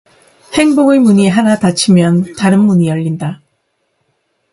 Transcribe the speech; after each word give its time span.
행복의 0.57 0.97
문이 0.99 1.29
하나 1.29 1.59
닫히면 1.59 2.33
다른 2.35 2.61
문이 2.61 2.87
열린다. 2.87 3.39